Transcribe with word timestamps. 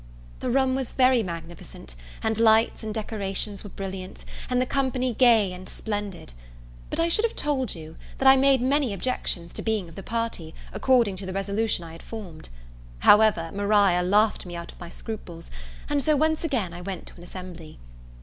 The 0.39 0.49
room 0.49 0.73
was 0.73 0.93
very 0.93 1.21
magnificent, 1.21 1.93
the 2.23 2.41
lights 2.41 2.81
and 2.83 2.91
decorations 2.91 3.63
were 3.63 3.69
brilliant, 3.69 4.25
and 4.49 4.59
the 4.59 4.65
company 4.65 5.13
gay 5.13 5.53
and 5.53 5.69
splendid. 5.69 6.33
But 6.89 6.99
I 6.99 7.07
should 7.07 7.23
have 7.23 7.35
told 7.35 7.75
you, 7.75 7.97
that 8.17 8.27
I 8.27 8.35
made 8.35 8.63
many 8.63 8.93
objections 8.95 9.53
to 9.53 9.61
being 9.61 9.87
of 9.87 9.93
the 9.93 10.01
party, 10.01 10.55
according 10.73 11.17
to 11.17 11.27
the 11.27 11.33
resolution 11.33 11.85
I 11.85 11.91
had 11.91 12.01
formed. 12.01 12.49
However, 13.01 13.51
Maria 13.53 14.01
laughed 14.01 14.43
me 14.43 14.55
out 14.55 14.71
of 14.71 14.79
my 14.79 14.89
scruples, 14.89 15.51
and 15.87 16.01
so 16.01 16.15
once 16.15 16.43
again 16.43 16.73
I 16.73 16.81
went 16.81 17.05
to 17.05 17.17
an 17.17 17.21
assembly. 17.21 17.77